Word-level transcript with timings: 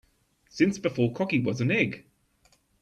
Since 0.49 0.79
before 0.79 1.13
cocky 1.13 1.39
was 1.41 1.61
an 1.61 1.69
egg. 1.69 2.05